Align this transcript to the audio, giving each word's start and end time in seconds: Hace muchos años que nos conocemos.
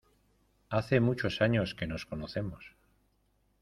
Hace 0.71 0.99
muchos 0.99 1.41
años 1.41 1.75
que 1.75 1.85
nos 1.85 2.07
conocemos. 2.07 2.73